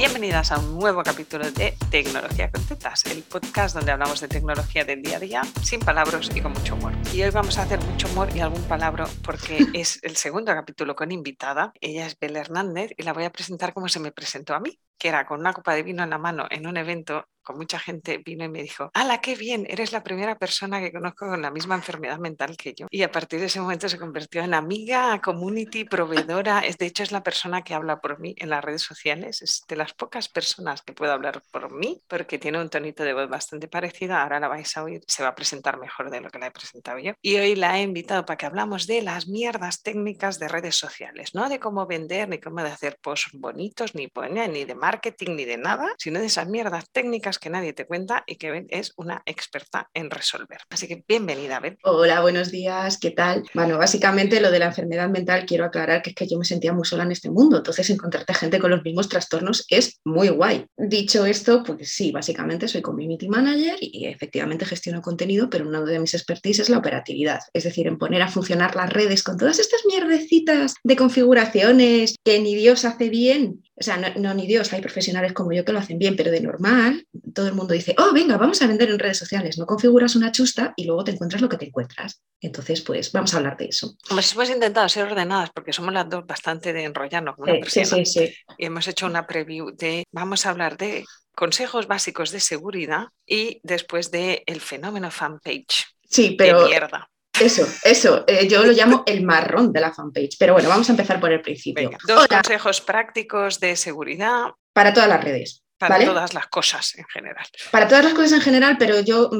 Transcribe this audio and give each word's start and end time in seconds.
Bienvenidas 0.00 0.50
a 0.50 0.58
un 0.58 0.78
nuevo 0.78 1.02
capítulo 1.02 1.50
de 1.50 1.76
Tecnología 1.90 2.50
con 2.50 2.64
Tetas, 2.66 3.04
el 3.04 3.22
podcast 3.22 3.76
donde 3.76 3.92
hablamos 3.92 4.18
de 4.22 4.28
tecnología 4.28 4.82
del 4.82 5.02
día 5.02 5.18
a 5.18 5.20
día, 5.20 5.42
sin 5.62 5.78
palabras 5.78 6.30
y 6.34 6.40
con 6.40 6.54
mucho 6.54 6.74
humor. 6.74 6.94
Y 7.12 7.20
hoy 7.20 7.28
vamos 7.28 7.58
a 7.58 7.64
hacer 7.64 7.78
mucho 7.82 8.08
humor 8.08 8.34
y 8.34 8.40
algún 8.40 8.62
palabra 8.62 9.06
porque 9.22 9.58
es 9.74 10.02
el 10.02 10.16
segundo 10.16 10.54
capítulo 10.54 10.96
con 10.96 11.12
invitada. 11.12 11.74
Ella 11.82 12.06
es 12.06 12.18
Bel 12.18 12.34
Hernández 12.34 12.92
y 12.96 13.02
la 13.02 13.12
voy 13.12 13.24
a 13.24 13.30
presentar 13.30 13.74
como 13.74 13.90
se 13.90 14.00
me 14.00 14.10
presentó 14.10 14.54
a 14.54 14.60
mí, 14.60 14.80
que 14.98 15.08
era 15.08 15.26
con 15.26 15.38
una 15.38 15.52
copa 15.52 15.74
de 15.74 15.82
vino 15.82 16.02
en 16.02 16.08
la 16.08 16.16
mano 16.16 16.46
en 16.48 16.66
un 16.66 16.78
evento 16.78 17.28
mucha 17.52 17.78
gente, 17.78 18.18
vino 18.18 18.44
y 18.44 18.48
me 18.48 18.62
dijo, 18.62 18.90
¡Hala, 18.94 19.20
qué 19.20 19.34
bien! 19.34 19.66
Eres 19.68 19.92
la 19.92 20.02
primera 20.02 20.38
persona 20.38 20.80
que 20.80 20.92
conozco 20.92 21.28
con 21.28 21.42
la 21.42 21.50
misma 21.50 21.74
enfermedad 21.74 22.18
mental 22.18 22.56
que 22.56 22.74
yo. 22.74 22.86
Y 22.90 23.02
a 23.02 23.10
partir 23.10 23.40
de 23.40 23.46
ese 23.46 23.60
momento 23.60 23.88
se 23.88 23.98
convirtió 23.98 24.42
en 24.42 24.54
amiga, 24.54 25.20
community, 25.20 25.84
proveedora. 25.84 26.60
Es, 26.60 26.78
de 26.78 26.86
hecho, 26.86 27.02
es 27.02 27.12
la 27.12 27.22
persona 27.22 27.62
que 27.62 27.74
habla 27.74 28.00
por 28.00 28.20
mí 28.20 28.34
en 28.38 28.50
las 28.50 28.64
redes 28.64 28.82
sociales. 28.82 29.42
Es 29.42 29.64
de 29.68 29.76
las 29.76 29.92
pocas 29.94 30.28
personas 30.28 30.82
que 30.82 30.92
puede 30.92 31.12
hablar 31.12 31.42
por 31.50 31.72
mí, 31.72 32.00
porque 32.08 32.38
tiene 32.38 32.60
un 32.60 32.68
tonito 32.68 33.04
de 33.04 33.14
voz 33.14 33.28
bastante 33.28 33.68
parecido. 33.68 34.14
Ahora 34.14 34.40
la 34.40 34.48
vais 34.48 34.76
a 34.76 34.82
oír, 34.82 35.02
se 35.06 35.22
va 35.22 35.30
a 35.30 35.34
presentar 35.34 35.78
mejor 35.78 36.10
de 36.10 36.20
lo 36.20 36.30
que 36.30 36.38
la 36.38 36.46
he 36.46 36.50
presentado 36.50 36.98
yo. 36.98 37.12
Y 37.22 37.36
hoy 37.36 37.56
la 37.56 37.78
he 37.78 37.82
invitado 37.82 38.24
para 38.24 38.36
que 38.36 38.46
hablamos 38.46 38.86
de 38.86 39.02
las 39.02 39.28
mierdas 39.28 39.82
técnicas 39.82 40.38
de 40.38 40.48
redes 40.48 40.76
sociales, 40.76 41.34
no 41.34 41.48
de 41.48 41.58
cómo 41.58 41.86
vender, 41.86 42.28
ni 42.28 42.38
cómo 42.38 42.62
de 42.62 42.70
hacer 42.70 42.98
posts 43.02 43.32
bonitos, 43.32 43.94
ni, 43.94 44.08
ni 44.48 44.64
de 44.64 44.74
marketing, 44.74 45.36
ni 45.36 45.44
de 45.44 45.56
nada, 45.56 45.92
sino 45.98 46.20
de 46.20 46.26
esas 46.26 46.48
mierdas 46.48 46.90
técnicas 46.90 47.38
que 47.40 47.50
nadie 47.50 47.72
te 47.72 47.86
cuenta 47.86 48.22
y 48.26 48.36
que 48.36 48.50
Ben 48.50 48.66
es 48.70 48.92
una 48.96 49.22
experta 49.26 49.88
en 49.94 50.10
resolver. 50.10 50.58
Así 50.68 50.86
que 50.86 51.02
bienvenida, 51.08 51.58
Ben. 51.58 51.78
Hola, 51.82 52.20
buenos 52.20 52.50
días, 52.50 52.98
¿qué 52.98 53.10
tal? 53.10 53.44
Bueno, 53.54 53.78
básicamente 53.78 54.40
lo 54.40 54.50
de 54.50 54.58
la 54.58 54.66
enfermedad 54.66 55.08
mental 55.08 55.46
quiero 55.46 55.64
aclarar 55.64 56.02
que 56.02 56.10
es 56.10 56.16
que 56.16 56.28
yo 56.28 56.38
me 56.38 56.44
sentía 56.44 56.72
muy 56.72 56.84
sola 56.84 57.04
en 57.04 57.12
este 57.12 57.30
mundo, 57.30 57.56
entonces 57.56 57.88
encontrarte 57.90 58.34
gente 58.34 58.58
con 58.58 58.70
los 58.70 58.84
mismos 58.84 59.08
trastornos 59.08 59.64
es 59.70 60.00
muy 60.04 60.28
guay. 60.28 60.66
Dicho 60.76 61.24
esto, 61.24 61.64
pues 61.64 61.90
sí, 61.90 62.12
básicamente 62.12 62.68
soy 62.68 62.82
community 62.82 63.28
manager 63.28 63.76
y 63.80 64.06
efectivamente 64.06 64.66
gestiono 64.66 65.00
contenido, 65.00 65.48
pero 65.48 65.66
una 65.66 65.80
de 65.80 65.98
mis 65.98 66.14
expertise 66.14 66.60
es 66.60 66.68
la 66.68 66.78
operatividad, 66.78 67.40
es 67.54 67.64
decir, 67.64 67.86
en 67.86 67.98
poner 67.98 68.22
a 68.22 68.28
funcionar 68.28 68.76
las 68.76 68.92
redes 68.92 69.22
con 69.22 69.38
todas 69.38 69.58
estas 69.58 69.80
mierdecitas 69.86 70.74
de 70.84 70.96
configuraciones 70.96 72.16
que 72.22 72.40
ni 72.40 72.54
Dios 72.54 72.84
hace 72.84 73.08
bien 73.08 73.62
o 73.80 73.82
sea, 73.82 73.96
no, 73.96 74.34
ni 74.34 74.46
Dios, 74.46 74.70
hay 74.74 74.82
profesionales 74.82 75.32
como 75.32 75.52
yo 75.52 75.64
que 75.64 75.72
lo 75.72 75.78
hacen 75.78 75.98
bien, 75.98 76.14
pero 76.14 76.30
de 76.30 76.42
normal, 76.42 77.06
todo 77.34 77.48
el 77.48 77.54
mundo 77.54 77.72
dice, 77.72 77.94
oh, 77.96 78.12
venga, 78.12 78.36
vamos 78.36 78.60
a 78.60 78.66
vender 78.66 78.90
en 78.90 78.98
redes 78.98 79.16
sociales. 79.16 79.56
No 79.56 79.64
configuras 79.64 80.14
una 80.16 80.30
chusta 80.30 80.74
y 80.76 80.84
luego 80.84 81.02
te 81.02 81.12
encuentras 81.12 81.40
lo 81.40 81.48
que 81.48 81.56
te 81.56 81.64
encuentras. 81.64 82.22
Entonces, 82.42 82.82
pues 82.82 83.10
vamos 83.10 83.32
a 83.32 83.38
hablar 83.38 83.56
de 83.56 83.66
eso. 83.66 83.96
Hemos 84.10 84.50
intentado 84.50 84.86
ser 84.90 85.06
ordenadas 85.06 85.48
porque 85.54 85.72
somos 85.72 85.94
las 85.94 86.10
dos 86.10 86.26
bastante 86.26 86.74
de 86.74 86.84
enrollarnos. 86.84 87.36
sí, 87.68 87.86
sí, 87.86 88.04
sí, 88.04 88.34
Y 88.58 88.66
hemos 88.66 88.86
hecho 88.86 89.06
una 89.06 89.26
preview 89.26 89.74
de, 89.74 90.04
vamos 90.12 90.44
a 90.44 90.50
hablar 90.50 90.76
de 90.76 91.06
consejos 91.34 91.86
básicos 91.86 92.32
de 92.32 92.40
seguridad 92.40 93.06
y 93.26 93.60
después 93.62 94.10
de 94.10 94.42
el 94.44 94.60
fenómeno 94.60 95.10
fanpage. 95.10 95.86
Sí, 96.04 96.34
pero... 96.36 96.64
De 96.64 96.68
mierda. 96.68 97.08
Eso, 97.40 97.66
eso, 97.82 98.24
eh, 98.26 98.46
yo 98.46 98.62
lo 98.64 98.72
llamo 98.72 99.02
el 99.06 99.22
marrón 99.22 99.72
de 99.72 99.80
la 99.80 99.92
fanpage. 99.92 100.36
Pero 100.38 100.52
bueno, 100.52 100.68
vamos 100.68 100.88
a 100.88 100.92
empezar 100.92 101.18
por 101.18 101.32
el 101.32 101.40
principio. 101.40 101.90
dos 102.06 102.28
consejos 102.28 102.80
prácticos 102.80 103.58
de 103.60 103.76
seguridad. 103.76 104.50
Para 104.72 104.92
todas 104.92 105.08
las 105.08 105.24
redes. 105.24 105.64
Para 105.80 106.04
todas 106.04 106.34
las 106.34 106.46
cosas 106.48 106.94
en 106.98 107.06
general. 107.06 107.46
Para 107.70 107.88
todas 107.88 108.04
las 108.04 108.12
cosas 108.12 108.32
en 108.32 108.40
general, 108.42 108.76
pero 108.78 109.00
yo 109.00 109.30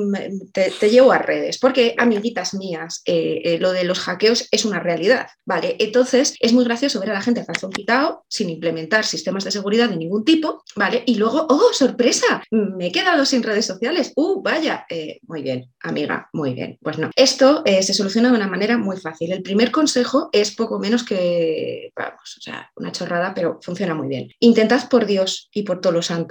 te, 0.53 0.71
llevo 0.89 1.13
a 1.13 1.19
redes, 1.19 1.59
porque 1.59 1.95
amiguitas 1.99 2.55
mías, 2.55 3.03
eh, 3.05 3.43
eh, 3.45 3.59
lo 3.59 3.73
de 3.73 3.85
los 3.85 3.99
hackeos 4.01 4.49
es 4.51 4.65
una 4.65 4.81
realidad, 4.81 5.29
¿vale? 5.45 5.77
Entonces 5.79 6.37
es 6.41 6.55
muy 6.55 6.65
gracioso 6.65 6.99
ver 6.99 7.11
a 7.11 7.15
la 7.15 7.21
gente 7.21 7.45
un 7.63 7.71
quitado 7.73 8.25
sin 8.27 8.49
implementar 8.49 9.05
sistemas 9.05 9.45
de 9.45 9.51
seguridad 9.51 9.91
de 9.91 9.99
ningún 9.99 10.25
tipo, 10.25 10.65
¿vale? 10.77 11.03
Y 11.05 11.17
luego, 11.17 11.47
¡oh, 11.51 11.75
sorpresa! 11.75 12.43
Me 12.51 12.87
he 12.87 12.93
quedado 12.93 13.27
sin 13.27 13.43
redes 13.43 13.67
sociales. 13.67 14.13
¡Uh, 14.17 14.41
vaya! 14.41 14.87
Eh, 14.89 15.21
muy 15.27 15.43
bien, 15.43 15.71
amiga, 15.81 16.31
muy 16.33 16.55
bien. 16.55 16.79
Pues 16.81 16.97
no. 16.97 17.11
Esto 17.17 17.63
se 17.67 17.93
soluciona 17.93 18.31
de 18.31 18.37
una 18.37 18.49
manera 18.49 18.79
muy 18.79 18.97
fácil. 18.97 19.31
El 19.33 19.43
primer 19.43 19.71
consejo 19.71 20.31
es 20.33 20.53
poco 20.55 20.79
menos 20.79 21.03
que, 21.03 21.93
vamos, 21.95 22.37
o 22.39 22.41
sea, 22.41 22.71
una 22.77 22.93
chorrada, 22.93 23.35
pero 23.35 23.59
funciona 23.61 23.95
muy 23.95 24.09
bien. 24.09 24.31
Intentad 24.39 24.89
por 24.89 25.05
Dios 25.05 25.51
y 25.53 25.65
por 25.65 25.83
todos 25.83 25.95
los 25.95 26.07
santos 26.07 26.30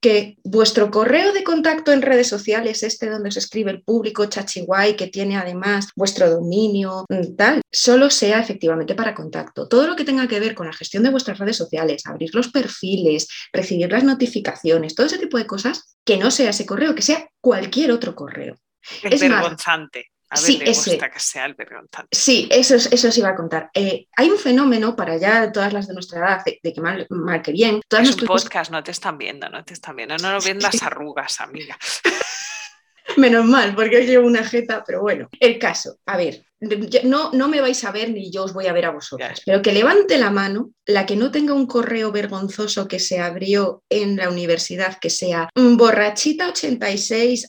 que 0.00 0.36
vuestro 0.44 0.90
correo 0.90 1.32
de 1.32 1.42
contacto 1.42 1.92
en 1.92 2.02
redes 2.02 2.28
sociales, 2.28 2.82
este 2.82 3.10
donde 3.10 3.30
os 3.30 3.36
escribe 3.36 3.70
el 3.72 3.82
público 3.82 4.26
chachiguay, 4.26 4.94
que 4.96 5.08
tiene 5.08 5.36
además 5.36 5.88
vuestro 5.96 6.30
dominio, 6.30 7.04
mm, 7.08 7.34
tal, 7.36 7.62
solo 7.72 8.10
sea 8.10 8.38
efectivamente 8.38 8.94
para 8.94 9.14
contacto. 9.14 9.66
Todo 9.66 9.86
lo 9.88 9.96
que 9.96 10.04
tenga 10.04 10.28
que 10.28 10.40
ver 10.40 10.54
con 10.54 10.66
la 10.66 10.72
gestión 10.72 11.02
de 11.02 11.10
vuestras 11.10 11.38
redes 11.38 11.56
sociales, 11.56 12.06
abrir 12.06 12.34
los 12.34 12.48
perfiles, 12.48 13.26
recibir 13.52 13.90
las 13.90 14.04
notificaciones, 14.04 14.94
todo 14.94 15.06
ese 15.06 15.18
tipo 15.18 15.36
de 15.36 15.46
cosas, 15.46 15.96
que 16.04 16.16
no 16.16 16.30
sea 16.30 16.50
ese 16.50 16.66
correo, 16.66 16.94
que 16.94 17.02
sea 17.02 17.28
cualquier 17.40 17.90
otro 17.90 18.14
correo. 18.14 18.56
Es, 19.02 19.20
vergonzante 19.20 20.06
sí, 20.34 20.60
ese, 20.64 20.98
que 20.98 21.20
sea 21.20 21.46
el 21.46 21.56
Sí, 22.10 22.48
eso, 22.50 22.76
eso 22.76 23.12
sí 23.12 23.20
iba 23.20 23.30
a 23.30 23.34
contar. 23.34 23.70
Eh, 23.74 24.06
hay 24.16 24.30
un 24.30 24.38
fenómeno 24.38 24.94
para 24.94 25.16
ya 25.16 25.50
todas 25.52 25.72
las 25.72 25.88
de 25.88 25.94
nuestra 25.94 26.18
edad, 26.20 26.44
de, 26.44 26.72
que 26.72 26.80
mal, 26.80 27.06
que 27.42 27.52
bien. 27.52 27.80
Todas 27.88 28.08
es 28.08 28.16
un 28.16 28.26
podcast, 28.26 28.70
no 28.70 28.82
te 28.82 28.90
están 28.90 29.16
viendo, 29.18 29.48
no 29.48 29.64
te 29.64 29.74
están 29.74 29.96
viendo. 29.96 30.16
No 30.18 30.32
nos 30.32 30.44
ven 30.44 30.60
las 30.60 30.82
arrugas, 30.82 31.40
amiga. 31.40 31.78
Menos 33.16 33.46
mal, 33.46 33.74
porque 33.74 34.04
yo 34.04 34.12
llevo 34.12 34.26
una 34.26 34.44
jeta, 34.44 34.84
pero 34.86 35.00
bueno, 35.00 35.28
el 35.40 35.58
caso, 35.58 35.98
a 36.04 36.18
ver, 36.18 36.44
no, 37.04 37.30
no 37.32 37.48
me 37.48 37.60
vais 37.60 37.82
a 37.84 37.92
ver 37.92 38.10
ni 38.10 38.30
yo 38.30 38.44
os 38.44 38.52
voy 38.52 38.66
a 38.66 38.72
ver 38.72 38.84
a 38.84 38.90
vosotras, 38.90 39.40
pero 39.46 39.62
que 39.62 39.72
levante 39.72 40.18
la 40.18 40.30
mano 40.30 40.72
la 40.86 41.06
que 41.06 41.16
no 41.16 41.30
tenga 41.30 41.54
un 41.54 41.66
correo 41.66 42.12
vergonzoso 42.12 42.86
que 42.86 42.98
se 42.98 43.20
abrió 43.20 43.82
en 43.88 44.16
la 44.16 44.28
universidad, 44.28 44.98
que 44.98 45.08
sea 45.08 45.48
borrachita86 45.54 47.48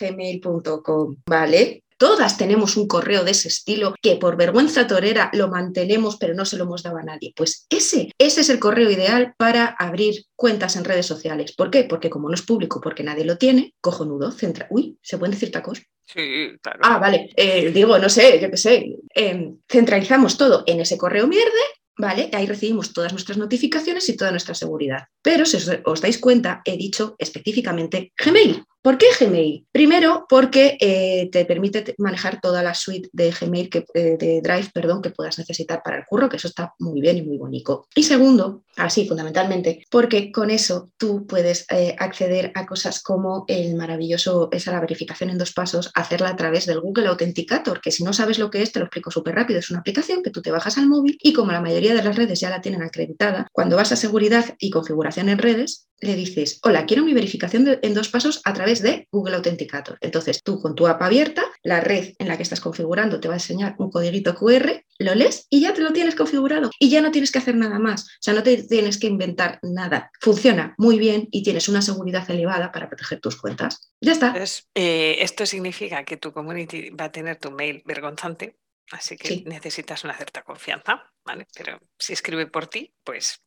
gmail.com, 0.00 1.16
¿vale? 1.26 1.84
Todas 2.00 2.38
tenemos 2.38 2.78
un 2.78 2.88
correo 2.88 3.24
de 3.24 3.32
ese 3.32 3.48
estilo 3.48 3.94
que 4.00 4.16
por 4.16 4.38
vergüenza 4.38 4.86
torera 4.86 5.30
lo 5.34 5.48
mantenemos 5.48 6.16
pero 6.16 6.32
no 6.32 6.46
se 6.46 6.56
lo 6.56 6.64
hemos 6.64 6.82
dado 6.82 6.96
a 6.96 7.02
nadie. 7.02 7.34
Pues 7.36 7.66
ese, 7.68 8.10
ese 8.16 8.40
es 8.40 8.48
el 8.48 8.58
correo 8.58 8.90
ideal 8.90 9.34
para 9.36 9.66
abrir 9.66 10.24
cuentas 10.34 10.76
en 10.76 10.84
redes 10.84 11.04
sociales. 11.04 11.52
¿Por 11.52 11.70
qué? 11.70 11.84
Porque 11.84 12.08
como 12.08 12.30
no 12.30 12.34
es 12.34 12.40
público, 12.40 12.80
porque 12.80 13.02
nadie 13.02 13.26
lo 13.26 13.36
tiene, 13.36 13.74
cojonudo, 13.82 14.30
centra. 14.30 14.66
Uy, 14.70 14.96
¿se 15.02 15.18
pueden 15.18 15.32
decir 15.32 15.52
tacos? 15.52 15.82
Sí, 16.06 16.56
claro. 16.62 16.80
Ah, 16.82 16.96
vale. 16.96 17.28
Eh, 17.36 17.70
digo, 17.70 17.98
no 17.98 18.08
sé, 18.08 18.40
yo 18.40 18.50
qué 18.50 18.56
sé. 18.56 18.96
Em, 19.14 19.58
centralizamos 19.68 20.38
todo 20.38 20.64
en 20.66 20.80
ese 20.80 20.96
correo 20.96 21.26
mierde 21.26 21.60
¿vale? 22.00 22.30
Ahí 22.32 22.46
recibimos 22.46 22.92
todas 22.92 23.12
nuestras 23.12 23.36
notificaciones 23.36 24.08
y 24.08 24.16
toda 24.16 24.30
nuestra 24.30 24.54
seguridad. 24.54 25.04
Pero 25.22 25.44
si 25.44 25.58
os, 25.84 26.00
dais 26.00 26.18
cuenta, 26.18 26.62
he 26.64 26.76
dicho 26.76 27.14
específicamente 27.18 28.12
Gmail. 28.16 28.64
¿Por 28.82 28.96
qué 28.96 29.06
Gmail? 29.18 29.66
Primero, 29.70 30.24
porque 30.26 30.78
eh, 30.80 31.28
te 31.30 31.44
permite 31.44 31.94
manejar 31.98 32.40
toda 32.40 32.62
la 32.62 32.72
suite 32.72 33.10
de 33.12 33.30
Gmail, 33.30 33.68
que, 33.68 33.84
eh, 33.92 34.16
de 34.18 34.40
Drive, 34.40 34.70
perdón, 34.72 35.02
que 35.02 35.10
puedas 35.10 35.38
necesitar 35.38 35.82
para 35.84 35.98
el 35.98 36.06
curro, 36.06 36.30
que 36.30 36.38
eso 36.38 36.48
está 36.48 36.74
muy 36.78 37.02
bien 37.02 37.18
y 37.18 37.22
muy 37.22 37.36
bonito. 37.36 37.86
Y 37.94 38.04
segundo, 38.04 38.64
así 38.76 39.06
fundamentalmente, 39.06 39.84
porque 39.90 40.32
con 40.32 40.48
eso 40.48 40.88
tú 40.96 41.26
puedes 41.26 41.66
eh, 41.70 41.94
acceder 41.98 42.52
a 42.54 42.64
cosas 42.64 43.02
como 43.02 43.44
el 43.48 43.74
maravilloso, 43.74 44.48
esa 44.50 44.72
la 44.72 44.80
verificación 44.80 45.28
en 45.28 45.36
dos 45.36 45.52
pasos, 45.52 45.90
hacerla 45.94 46.30
a 46.30 46.36
través 46.36 46.64
del 46.64 46.80
Google 46.80 47.08
Authenticator, 47.08 47.82
que 47.82 47.92
si 47.92 48.02
no 48.02 48.14
sabes 48.14 48.38
lo 48.38 48.50
que 48.50 48.62
es, 48.62 48.72
te 48.72 48.78
lo 48.78 48.86
explico 48.86 49.10
súper 49.10 49.34
rápido. 49.34 49.58
Es 49.58 49.70
una 49.70 49.80
aplicación 49.80 50.22
que 50.22 50.30
tú 50.30 50.40
te 50.40 50.50
bajas 50.52 50.78
al 50.78 50.88
móvil 50.88 51.18
y 51.20 51.34
como 51.34 51.52
la 51.52 51.60
mayoría 51.60 51.94
de 51.94 52.02
las 52.02 52.16
redes 52.16 52.40
ya 52.40 52.48
la 52.48 52.62
tienen 52.62 52.82
acreditada, 52.82 53.46
cuando 53.52 53.76
vas 53.76 53.92
a 53.92 53.96
seguridad 53.96 54.56
y 54.58 54.70
configuración 54.70 55.28
en 55.28 55.36
redes, 55.36 55.89
le 56.00 56.14
dices, 56.14 56.60
hola, 56.62 56.86
quiero 56.86 57.04
mi 57.04 57.14
verificación 57.14 57.78
en 57.82 57.94
dos 57.94 58.08
pasos 58.08 58.40
a 58.44 58.52
través 58.52 58.82
de 58.82 59.08
Google 59.10 59.36
Authenticator. 59.36 59.98
Entonces 60.00 60.42
tú 60.42 60.60
con 60.60 60.74
tu 60.74 60.86
app 60.86 61.02
abierta, 61.02 61.42
la 61.62 61.80
red 61.80 62.14
en 62.18 62.28
la 62.28 62.36
que 62.36 62.42
estás 62.42 62.60
configurando 62.60 63.20
te 63.20 63.28
va 63.28 63.34
a 63.34 63.36
enseñar 63.36 63.74
un 63.78 63.90
código 63.90 64.34
QR, 64.34 64.84
lo 64.98 65.14
lees 65.14 65.46
y 65.50 65.60
ya 65.60 65.72
te 65.72 65.82
lo 65.82 65.92
tienes 65.92 66.14
configurado 66.14 66.70
y 66.78 66.90
ya 66.90 67.00
no 67.00 67.10
tienes 67.10 67.30
que 67.30 67.38
hacer 67.38 67.54
nada 67.54 67.78
más. 67.78 68.04
O 68.04 68.20
sea, 68.20 68.34
no 68.34 68.42
te 68.42 68.62
tienes 68.62 68.98
que 68.98 69.06
inventar 69.06 69.58
nada. 69.62 70.10
Funciona 70.20 70.74
muy 70.78 70.98
bien 70.98 71.28
y 71.30 71.42
tienes 71.42 71.68
una 71.68 71.82
seguridad 71.82 72.28
elevada 72.30 72.72
para 72.72 72.88
proteger 72.88 73.20
tus 73.20 73.36
cuentas. 73.36 73.92
Ya 74.00 74.12
está. 74.12 74.34
Eh, 74.74 75.16
esto 75.20 75.46
significa 75.46 76.04
que 76.04 76.16
tu 76.16 76.32
community 76.32 76.90
va 76.90 77.04
a 77.04 77.12
tener 77.12 77.36
tu 77.36 77.50
mail 77.50 77.82
vergonzante 77.84 78.56
Así 78.90 79.16
que 79.16 79.44
necesitas 79.46 80.02
una 80.04 80.14
cierta 80.14 80.42
confianza, 80.42 81.12
¿vale? 81.24 81.46
Pero 81.54 81.80
si 81.96 82.12
escribe 82.12 82.46
por 82.46 82.66
ti, 82.66 82.92
pues 83.04 83.40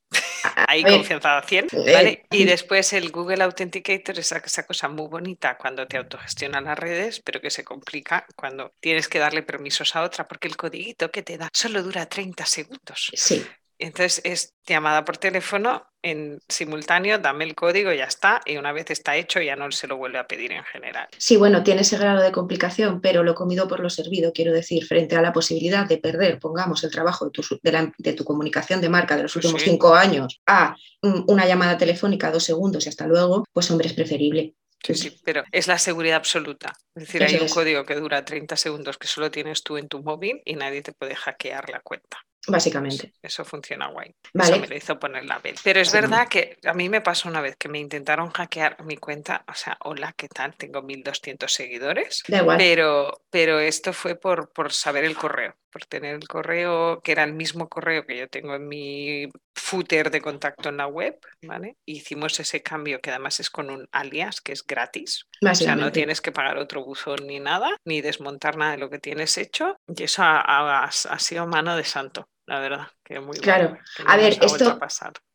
hay 0.67 0.83
confianza 0.83 1.37
a 1.37 1.43
100, 1.43 1.67
¿vale? 1.71 2.25
Y 2.31 2.45
después 2.45 2.93
el 2.93 3.11
Google 3.11 3.43
Authenticator 3.43 4.17
es 4.19 4.31
esa 4.31 4.65
cosa 4.65 4.87
muy 4.89 5.07
bonita 5.07 5.57
cuando 5.57 5.87
te 5.87 5.97
autogestionan 5.97 6.65
las 6.65 6.77
redes, 6.77 7.21
pero 7.23 7.41
que 7.41 7.49
se 7.49 7.63
complica 7.63 8.25
cuando 8.35 8.73
tienes 8.79 9.07
que 9.07 9.19
darle 9.19 9.43
permisos 9.43 9.95
a 9.95 10.03
otra, 10.03 10.27
porque 10.27 10.47
el 10.47 10.57
codiguito 10.57 11.11
que 11.11 11.23
te 11.23 11.37
da 11.37 11.49
solo 11.53 11.83
dura 11.83 12.05
30 12.07 12.45
segundos. 12.45 13.11
Sí. 13.13 13.45
Entonces 13.79 14.21
es 14.23 14.53
llamada 14.65 15.05
por 15.05 15.17
teléfono 15.17 15.85
en 16.03 16.39
simultáneo, 16.49 17.17
dame 17.17 17.45
el 17.45 17.55
código, 17.55 17.91
ya 17.93 18.03
está, 18.03 18.41
y 18.45 18.57
una 18.57 18.73
vez 18.73 18.91
está 18.91 19.15
hecho 19.15 19.41
ya 19.41 19.55
no 19.55 19.71
se 19.71 19.87
lo 19.87 19.97
vuelve 19.97 20.19
a 20.19 20.27
pedir 20.27 20.51
en 20.51 20.63
general. 20.63 21.07
Sí, 21.17 21.37
bueno, 21.37 21.63
tiene 21.63 21.81
ese 21.81 21.97
grado 21.97 22.21
de 22.21 22.31
complicación, 22.31 23.01
pero 23.01 23.23
lo 23.23 23.33
comido 23.35 23.67
por 23.67 23.79
lo 23.79 23.89
servido, 23.89 24.33
quiero 24.33 24.51
decir, 24.51 24.85
frente 24.85 25.15
a 25.15 25.21
la 25.21 25.31
posibilidad 25.31 25.87
de 25.87 25.97
perder, 25.97 26.39
pongamos, 26.39 26.83
el 26.83 26.91
trabajo 26.91 27.29
de 27.29 28.13
tu, 28.13 28.23
comunicación 28.25 28.81
de 28.81 28.89
marca 28.89 29.15
de 29.15 29.23
los 29.23 29.35
últimos 29.35 29.61
cinco 29.61 29.95
años 29.95 30.41
a 30.45 30.75
una 31.01 31.47
llamada 31.47 31.77
telefónica, 31.77 32.31
dos 32.31 32.43
segundos 32.43 32.85
y 32.85 32.89
hasta 32.89 33.07
luego, 33.07 33.45
pues 33.53 33.71
hombre, 33.71 33.87
es 33.87 33.93
preferible. 33.93 34.55
Sí, 34.83 34.95
sí, 34.95 35.17
pero 35.23 35.43
es 35.53 35.67
la 35.67 35.77
seguridad 35.77 36.17
absoluta. 36.17 36.73
Es 36.93 37.05
decir, 37.05 37.23
hay 37.23 37.35
un 37.35 37.47
código 37.47 37.85
que 37.85 37.95
dura 37.95 38.25
30 38.25 38.57
segundos 38.57 38.97
que 38.97 39.07
solo 39.07 39.31
tienes 39.31 39.63
tú 39.63 39.77
en 39.77 39.87
tu 39.87 40.03
móvil 40.03 40.41
y 40.43 40.55
nadie 40.55 40.81
te 40.81 40.91
puede 40.91 41.15
hackear 41.15 41.69
la 41.69 41.79
cuenta. 41.79 42.17
Básicamente. 42.47 43.13
Eso, 43.21 43.45
funciona 43.45 43.87
guay. 43.87 44.13
Eso 44.33 44.59
me 44.59 44.67
lo 44.67 44.75
hizo 44.75 44.99
poner 44.99 45.25
la 45.25 45.39
vez. 45.39 45.61
Pero 45.63 45.79
es 45.79 45.91
verdad 45.93 46.27
que 46.27 46.57
a 46.65 46.73
mí 46.73 46.89
me 46.89 47.01
pasó 47.01 47.29
una 47.29 47.41
vez 47.41 47.55
que 47.55 47.69
me 47.69 47.79
intentaron 47.79 48.31
hackear 48.31 48.83
mi 48.83 48.97
cuenta. 48.97 49.45
O 49.47 49.53
sea, 49.53 49.77
hola, 49.81 50.13
¿qué 50.17 50.27
tal? 50.27 50.55
Tengo 50.55 50.81
1200 50.81 51.51
seguidores. 51.51 52.23
Da 52.27 52.39
igual. 52.39 52.57
Pero, 52.57 53.21
pero 53.29 53.59
esto 53.59 53.93
fue 53.93 54.15
por, 54.15 54.51
por 54.51 54.73
saber 54.73 55.05
el 55.05 55.15
correo, 55.15 55.55
por 55.71 55.85
tener 55.85 56.15
el 56.15 56.27
correo 56.27 57.01
que 57.01 57.13
era 57.13 57.23
el 57.23 57.33
mismo 57.33 57.69
correo 57.69 58.05
que 58.05 58.17
yo 58.17 58.27
tengo 58.27 58.55
en 58.55 58.67
mi 58.67 59.29
footer 59.55 60.11
de 60.11 60.21
contacto 60.21 60.69
en 60.69 60.77
la 60.77 60.87
web, 60.87 61.17
¿vale? 61.43 61.77
Hicimos 61.85 62.39
ese 62.39 62.61
cambio 62.61 62.99
que 62.99 63.11
además 63.11 63.39
es 63.39 63.49
con 63.49 63.69
un 63.69 63.87
alias 63.91 64.41
que 64.41 64.51
es 64.51 64.65
gratis. 64.65 65.27
O 65.41 65.55
sea, 65.55 65.75
no 65.75 65.91
tienes 65.91 66.19
que 66.19 66.31
pagar 66.31 66.57
otro 66.57 66.83
buzón 66.83 67.25
ni 67.25 67.39
nada, 67.39 67.77
ni 67.85 68.01
desmontar 68.01 68.57
nada 68.57 68.71
de 68.73 68.77
lo 68.79 68.89
que 68.89 68.99
tienes 68.99 69.37
hecho. 69.37 69.77
Y 69.87 70.03
eso 70.03 70.23
ha 70.23 71.19
sido 71.19 71.47
mano 71.47 71.77
de 71.77 71.85
santo 71.85 72.27
la 72.45 72.59
verdad, 72.59 72.87
que 73.03 73.19
muy 73.19 73.37
Claro, 73.37 73.77
a 74.05 74.17
ver, 74.17 74.37
esto 74.41 74.79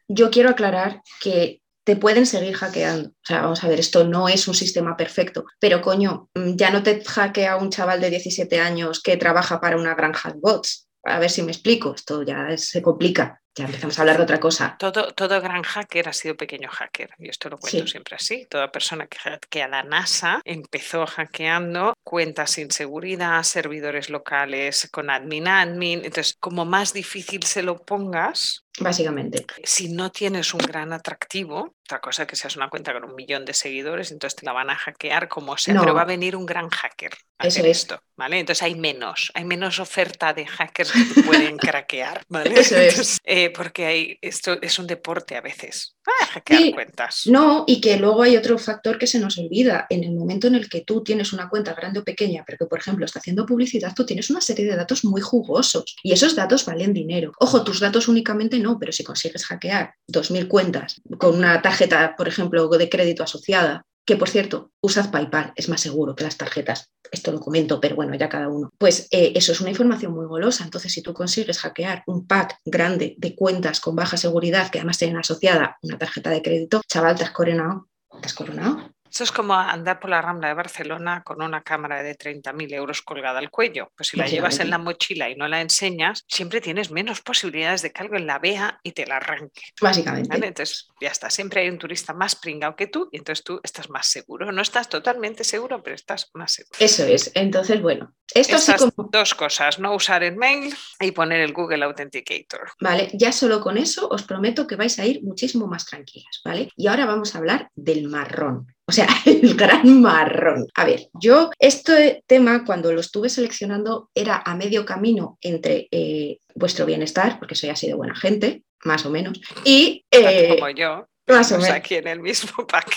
yo 0.09 0.31
quiero 0.31 0.51
aclarar 0.51 1.03
que 1.21 1.61
te 1.85 1.97
pueden 1.97 2.27
seguir 2.27 2.55
hackeando. 2.55 3.11
O 3.11 3.25
sea, 3.25 3.43
vamos 3.43 3.65
a 3.65 3.69
ver, 3.69 3.81
esto 3.81 4.05
no 4.05 4.29
es 4.29 4.47
un 4.47 4.55
sistema 4.55 4.97
perfecto, 4.97 5.45
pero 5.59 5.81
coño, 5.81 6.29
mm, 6.35 6.55
ya 6.55 6.71
no 6.71 6.83
te 6.83 7.03
hackea 7.03 7.57
un 7.57 7.71
chaval 7.71 8.01
de 8.01 8.11
17 8.11 8.61
años 8.61 9.03
que 9.03 9.17
trabaja 9.17 9.61
para 9.61 9.77
una 9.77 9.95
granja 9.95 10.31
de 10.31 10.39
bots. 10.39 10.89
A 11.05 11.19
ver 11.19 11.31
si 11.31 11.43
me 11.43 11.53
explico, 11.53 11.95
esto 11.95 12.23
ya 12.23 12.57
se 12.59 12.83
complica 12.83 13.41
ya 13.59 13.67
empezamos 13.67 13.99
a 13.99 14.03
hablar 14.03 14.17
de 14.17 14.23
otra 14.23 14.41
cosa. 14.41 14.77
Todo, 14.79 15.13
todo 15.13 15.41
gran 15.41 15.63
hacker 15.63 16.09
ha 16.09 16.13
sido 16.13 16.37
pequeño 16.37 16.69
hacker, 16.71 17.11
y 17.19 17.29
esto 17.29 17.49
lo 17.49 17.59
cuento 17.59 17.87
siempre 17.87 18.17
así. 18.17 18.47
Toda 18.49 18.71
persona 18.71 19.07
que 19.07 19.19
hackea 19.19 19.69
la 19.69 19.83
NASA 19.83 20.41
empezó 20.45 21.07
hackeando 21.07 21.95
cuentas 22.05 22.53
sin 22.53 22.71
seguridad, 22.71 23.43
servidores 23.43 24.11
locales 24.11 24.89
con 24.93 25.11
admin 25.11 25.49
admin. 25.49 26.05
Entonces, 26.05 26.37
como 26.39 26.65
más 26.65 26.93
difícil 26.93 27.43
se 27.43 27.63
lo 27.63 27.85
pongas, 27.85 28.65
Básicamente. 28.81 29.45
Si 29.65 29.89
no 29.89 30.11
tienes 30.11 30.55
un 30.55 30.61
gran 30.61 30.93
atractivo, 30.93 31.75
otra 31.85 32.01
cosa 32.01 32.27
que 32.27 32.37
seas 32.37 32.57
una 32.57 32.69
cuenta 32.69 32.93
con 32.93 33.05
un 33.05 33.15
millón 33.15 33.45
de 33.45 33.55
seguidores, 33.55 34.13
entonces 34.13 34.37
te 34.37 34.47
la 34.47 34.53
van 34.53 34.71
a 34.71 34.77
hackear 34.77 35.29
como 35.29 35.57
sea, 35.57 35.81
pero 35.81 35.95
va 35.95 36.03
a 36.03 36.07
venir 36.07 36.37
un 36.37 36.47
gran 36.47 36.69
hacker 36.69 37.13
a 37.39 37.47
hacer 37.47 37.67
esto, 37.67 38.01
¿vale? 38.17 38.39
Entonces 38.39 38.63
hay 38.63 38.75
menos, 38.75 39.31
hay 39.35 39.45
menos 39.45 39.79
oferta 39.79 40.33
de 40.33 40.47
hackers 40.47 40.93
que 40.93 41.23
pueden 41.23 41.57
craquear, 41.57 42.23
¿vale? 42.29 42.61
Eso 42.61 42.77
es. 42.77 43.19
Eh, 43.25 43.48
porque 43.51 43.87
hay, 43.87 44.19
esto 44.23 44.59
es 44.63 44.79
un 44.79 44.87
deporte 44.87 45.37
a 45.37 45.41
veces, 45.41 45.97
ah, 46.07 46.27
hackear 46.33 46.73
cuentas. 46.73 47.23
No, 47.27 47.65
y 47.67 47.81
que 47.81 47.97
luego 47.97 48.23
hay 48.23 48.37
otro 48.37 48.59
factor 48.59 48.99
que 48.99 49.07
se 49.07 49.19
nos 49.19 49.39
olvida. 49.39 49.87
En 49.91 50.05
el 50.05 50.15
momento 50.15 50.47
en 50.47 50.55
el 50.55 50.69
que 50.69 50.83
tú 50.83 51.03
tienes 51.03 51.33
una 51.33 51.49
cuenta 51.49 51.75
grande 51.75 52.01
o 52.01 52.05
pequeña, 52.05 52.45
pero 52.47 52.59
que, 52.59 52.67
por 52.67 52.79
ejemplo, 52.79 53.05
está 53.05 53.19
haciendo 53.19 53.47
publicidad, 53.47 53.95
tú 53.95 54.07
tienes 54.07 54.31
una 54.31 54.41
serie 54.41 54.67
de 54.67 54.77
datos 54.77 55.05
muy 55.05 55.21
jugosos 55.21 55.97
y 56.03 56.13
esos 56.13 56.35
datos 56.35 56.65
valen 56.65 56.93
dinero. 56.93 57.33
Ojo, 57.39 57.65
tus 57.65 57.81
datos 57.81 58.09
únicamente 58.09 58.59
no 58.59 58.79
pero 58.79 58.93
si 58.93 59.05
consigues 59.05 59.45
hackear 59.47 59.95
2.000 60.09 60.49
cuentas 60.49 61.01
con 61.19 61.37
una 61.37 61.61
tarjeta, 61.63 62.15
por 62.17 62.29
ejemplo, 62.29 62.69
de 62.69 62.89
crédito 62.89 63.23
asociada, 63.23 63.87
que 64.09 64.17
por 64.17 64.31
cierto, 64.31 64.73
usad 64.81 65.11
PayPal, 65.11 65.53
es 65.55 65.69
más 65.69 65.83
seguro 65.83 66.17
que 66.17 66.25
las 66.25 66.39
tarjetas. 66.39 66.91
Esto 67.13 67.31
lo 67.31 67.41
comento, 67.41 67.79
pero 67.79 67.95
bueno, 67.95 68.15
ya 68.15 68.31
cada 68.31 68.49
uno. 68.49 68.71
Pues 68.79 69.07
eh, 69.11 69.33
eso 69.35 69.53
es 69.53 69.61
una 69.61 69.69
información 69.69 70.15
muy 70.15 70.25
golosa. 70.25 70.65
Entonces, 70.65 70.95
si 70.95 71.03
tú 71.03 71.13
consigues 71.13 71.59
hackear 71.59 72.05
un 72.07 72.27
pack 72.27 72.57
grande 72.65 73.17
de 73.19 73.37
cuentas 73.37 73.81
con 73.81 73.95
baja 73.95 74.17
seguridad 74.17 74.71
que 74.71 74.79
además 74.79 74.97
tienen 74.97 75.19
asociada 75.19 75.77
una 75.83 75.99
tarjeta 75.99 76.31
de 76.31 76.41
crédito, 76.41 76.81
chaval, 76.89 77.17
te 77.17 77.25
has 77.25 77.33
coronado. 77.33 77.91
¿Te 78.23 78.25
has 78.25 78.33
coronado? 78.33 78.91
Eso 79.11 79.25
es 79.25 79.33
como 79.33 79.55
andar 79.55 80.01
por 80.01 80.11
la 80.11 80.23
Rambla 80.23 80.49
de 80.49 80.55
Barcelona 80.55 81.23
con 81.25 81.43
una 81.43 81.63
cámara 81.63 82.03
de 82.03 82.17
30.000 82.17 82.75
euros 82.75 83.03
colgada 83.03 83.39
al 83.39 83.51
cuello. 83.51 83.93
Pues 83.97 84.09
si 84.09 84.17
la 84.17 84.27
llevas 84.27 84.61
en 84.61 84.71
la 84.71 84.79
mochila 84.79 85.29
y 85.31 85.37
no 85.37 85.49
la 85.49 85.61
enseñas, 85.61 86.25
siempre 86.29 86.61
tienes 86.61 86.91
menos 86.91 87.21
posibilidades 87.21 87.83
de 87.83 87.93
que 87.93 88.03
alguien 88.03 88.27
la 88.27 88.39
vea 88.39 88.81
y 88.83 88.93
te 88.93 89.07
la 89.07 89.17
arranque. 89.17 89.63
Básicamente. 89.81 90.37
Entonces, 90.37 90.89
ya 91.01 91.09
está. 91.09 91.31
Siempre 91.31 91.63
hay 91.63 91.69
un 91.69 91.79
turista 91.79 92.13
más 92.13 92.37
pringado 92.37 92.77
que 92.77 92.87
tú 92.87 93.09
y 93.13 93.19
entonces 93.19 93.45
tú 93.45 93.61
estás 93.63 93.91
más 93.91 94.07
seguro. 94.07 94.53
No 94.53 94.63
estás 94.63 94.89
totalmente 94.89 95.45
seguro, 95.45 95.83
pero 95.83 95.97
estás 95.97 96.31
más 96.35 96.53
seguro. 96.53 96.77
Eso 96.79 97.05
es. 97.05 97.31
Entonces, 97.35 97.81
bueno, 97.83 98.15
esto 98.35 98.59
sí 98.59 98.73
como... 98.75 99.09
Dos 99.11 99.35
cosas, 99.35 99.79
no 99.79 99.95
usar 99.95 100.23
el 100.23 100.37
mail 100.37 100.75
y 101.01 101.13
poner 101.13 101.41
el 101.41 101.53
Google 101.53 101.85
Authenticator. 101.85 102.73
Vale, 102.81 103.11
ya 103.15 103.33
solo 103.33 103.61
con 103.61 103.79
eso 103.79 104.09
os 104.09 104.23
prometo 104.23 104.67
que 104.67 104.77
vais 104.77 104.99
a 104.99 105.07
ir 105.07 105.23
muchísimo 105.23 105.67
más 105.67 105.87
tranquilas, 105.87 106.41
¿vale? 106.45 106.71
Y 106.77 106.89
ahora 106.89 107.07
vamos 107.07 107.35
a 107.35 107.39
hablar 107.39 107.71
del 107.75 108.09
marrón. 108.09 108.67
O 108.89 108.93
sea, 108.93 109.07
el 109.27 109.55
gran 109.55 110.01
marrón. 110.01 110.67
A 110.75 110.85
ver, 110.85 111.09
yo 111.13 111.51
este 111.59 112.25
tema 112.27 112.65
cuando 112.65 112.91
lo 112.91 113.01
estuve 113.01 113.29
seleccionando 113.29 114.11
era 114.15 114.43
a 114.45 114.57
medio 114.57 114.87
camino 114.87 115.39
entre 115.43 115.89
eh, 115.91 116.39
vuestro 116.55 116.87
bienestar, 116.87 117.39
porque 117.39 117.55
soy 117.55 117.69
así 117.69 117.87
de 117.87 117.95
buena 117.95 118.17
gente, 118.17 118.63
más 118.85 119.05
o 119.05 119.11
menos, 119.11 119.41
y... 119.65 120.05
Eh, 120.11 120.57
como 120.59 120.71
yo, 120.71 121.07
más 121.29 121.53
o 121.53 121.59
menos. 121.59 121.71
aquí 121.71 121.97
en 121.97 122.09
el 122.09 122.21
mismo 122.21 122.67
pack. 122.67 122.97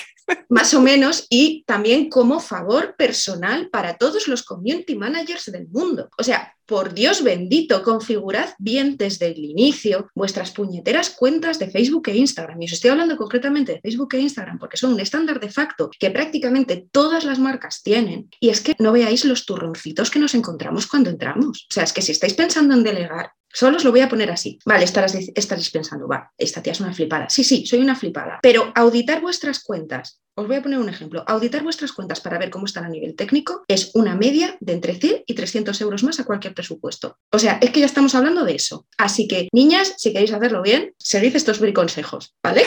Más 0.50 0.74
o 0.74 0.82
menos, 0.82 1.26
y 1.30 1.64
también 1.66 2.10
como 2.10 2.40
favor 2.40 2.96
personal 2.96 3.70
para 3.70 3.98
todos 3.98 4.28
los 4.28 4.44
community 4.44 4.96
managers 4.96 5.52
del 5.52 5.68
mundo. 5.68 6.10
O 6.18 6.24
sea, 6.24 6.56
por 6.66 6.94
Dios 6.94 7.22
bendito, 7.22 7.84
configurad 7.84 8.52
bien 8.58 8.96
desde 8.96 9.28
el 9.28 9.44
inicio 9.44 10.10
vuestras 10.16 10.52
puñeteras 10.52 11.10
cuentas 11.10 11.60
de 11.60 11.70
Facebook 11.70 12.08
e 12.08 12.16
Instagram. 12.16 12.62
Y 12.62 12.66
os 12.66 12.72
estoy 12.72 12.92
hablando 12.92 13.18
concretamente 13.18 13.74
de 13.74 13.82
Facebook 13.82 14.14
e 14.14 14.20
Instagram 14.20 14.58
porque 14.58 14.78
son 14.78 14.94
un 14.94 15.00
estándar 15.02 15.40
de 15.42 15.50
facto 15.50 15.90
que 16.00 16.12
prácticamente 16.12 16.88
todas 16.92 17.26
las 17.26 17.40
marcas 17.40 17.84
tienen. 17.84 18.30
Y 18.40 18.50
es 18.50 18.62
que 18.62 18.76
no 18.80 18.94
veáis 18.94 19.26
los 19.26 19.46
turroncitos 19.46 20.10
que 20.10 20.20
nos 20.20 20.34
encontramos 20.34 20.88
cuando 20.88 21.10
entramos. 21.10 21.68
O 21.70 21.74
sea, 21.74 21.84
es 21.84 21.92
que 21.92 22.02
si 22.02 22.14
estáis 22.14 22.36
pensando 22.36 22.74
en 22.74 22.84
delegar, 22.84 23.32
Solo 23.54 23.78
os 23.78 23.84
lo 23.84 23.92
voy 23.92 24.02
a 24.02 24.10
poner 24.10 24.32
así. 24.32 24.60
Vale, 24.66 24.86
estaréis, 24.86 25.32
estaréis 25.36 25.70
pensando, 25.70 26.08
va, 26.08 26.32
esta 26.38 26.62
tía 26.62 26.74
es 26.74 26.80
una 26.80 26.94
flipada. 26.94 27.30
Sí, 27.30 27.44
sí, 27.44 27.66
soy 27.66 27.80
una 27.80 27.96
flipada. 27.96 28.40
Pero 28.42 28.72
auditar 28.76 29.22
vuestras 29.22 29.64
cuentas 29.64 30.22
os 30.36 30.48
voy 30.48 30.56
a 30.56 30.62
poner 30.62 30.80
un 30.80 30.90
ejemplo. 30.90 31.24
Auditar 31.28 31.62
vuestras 31.62 31.92
cuentas 31.92 32.22
para 32.22 32.40
ver 32.40 32.50
cómo 32.50 32.66
están 32.66 32.86
a 32.86 32.90
nivel 32.90 33.16
técnico 33.16 33.64
es 33.68 33.92
una 33.94 34.16
media 34.16 34.58
de 34.60 34.74
entre 34.74 34.96
100 34.96 35.24
y 35.26 35.36
300 35.36 35.80
euros 35.82 36.04
más 36.04 36.20
a 36.20 36.24
cualquier 36.24 36.54
presupuesto. 36.54 37.18
O 37.32 37.40
sea, 37.40 37.60
es 37.62 37.72
que 37.72 37.82
ya 37.82 37.86
estamos 37.86 38.16
hablando 38.16 38.46
de 38.46 38.56
eso. 38.56 38.88
Así 38.98 39.28
que, 39.28 39.50
niñas, 39.52 39.94
si 39.98 40.14
queréis 40.14 40.32
hacerlo 40.32 40.62
bien, 40.62 40.94
seguid 40.98 41.36
estos 41.36 41.60
consejos, 41.74 42.34
¿vale? 42.44 42.64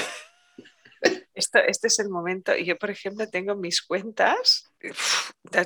Este 1.34 1.86
es 1.86 1.98
el 1.98 2.08
momento. 2.08 2.56
Yo, 2.56 2.76
por 2.76 2.90
ejemplo, 2.90 3.28
tengo 3.28 3.54
mis 3.56 3.82
cuentas. 3.82 4.70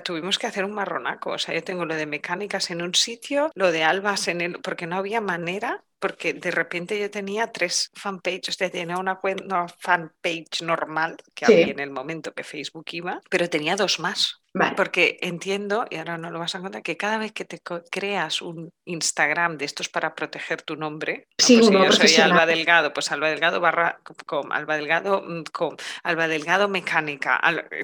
tuvimos 0.04 0.38
que 0.38 0.46
hacer 0.46 0.64
un 0.64 0.72
marronaco. 0.72 1.30
O 1.30 1.38
sea, 1.38 1.54
yo 1.54 1.62
tengo 1.62 1.84
lo 1.84 1.94
de 1.94 2.06
mecánicas 2.06 2.70
en 2.70 2.82
un 2.82 2.94
sitio, 2.94 3.50
lo 3.54 3.72
de 3.72 3.84
albas 3.84 4.28
en 4.28 4.40
el. 4.40 4.60
porque 4.60 4.87
no 4.87 4.96
había 4.96 5.20
manera 5.20 5.84
porque 5.98 6.32
de 6.32 6.50
repente 6.50 6.98
yo 6.98 7.10
tenía 7.10 7.50
tres 7.50 7.90
fanpages, 7.94 8.60
o 8.60 8.70
tenía 8.70 8.98
una, 8.98 9.16
cuenta, 9.16 9.66
fanpage 9.78 10.62
normal 10.62 11.16
que 11.34 11.44
había 11.44 11.66
en 11.66 11.80
el 11.80 11.90
momento 11.90 12.32
que 12.32 12.44
Facebook 12.44 12.87
iba, 12.92 13.20
pero 13.28 13.48
tenía 13.48 13.76
dos 13.76 13.98
más. 13.98 14.40
Porque 14.76 15.19
entiendo, 15.21 15.87
y 15.90 15.97
ahora 15.97 16.19
no 16.19 16.31
lo 16.31 16.38
vas 16.38 16.55
a 16.55 16.61
contar, 16.61 16.83
que 16.83 16.97
cada 16.97 17.19
vez 17.19 17.33
que 17.33 17.45
te 17.45 17.61
creas 17.90 18.43
un 18.43 18.71
Instagram 18.87 19.57
de 19.59 19.64
estos 19.64 19.88
para 19.88 20.14
proteger 20.14 20.62
tu 20.62 20.76
nombre, 20.76 21.28
sí, 21.38 21.59
pues 21.59 21.71
yo 21.71 21.93
soy 21.93 22.17
Alba 22.17 22.47
Delgado, 22.47 22.93
pues 22.93 23.12
Alba 23.12 23.28
Delgado 23.28 23.61
barra 23.61 24.00
com, 24.26 24.50
Alba 24.52 24.76
Delgado 24.76 25.23
mm, 25.23 25.45
com, 25.52 25.76
Alba 26.02 26.28
Delgado 26.28 26.69
mecánica, 26.69 27.40